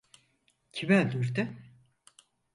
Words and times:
Kim 0.71 0.89
öldürdü? 0.89 1.57